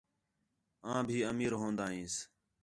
آن 0.93 1.01
بھی 1.07 1.17
امیر 1.31 1.51
ہون٘دا 1.59 1.85
ہینس 1.93 2.15